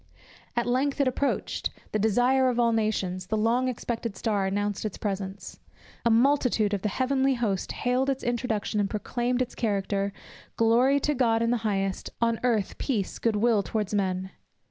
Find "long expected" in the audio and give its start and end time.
3.37-4.17